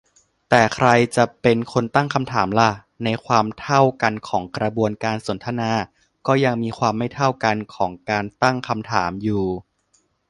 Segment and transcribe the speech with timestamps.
[0.49, 2.71] แต่ใครจะเป็นคนตั้งคำถามล่ะ?
[3.03, 5.71] ในความเท่ากันของกระบวนการสนทนา
[6.27, 9.45] ก็ยังมีความไม่เท่ากันของการตั้งคำถามอยู่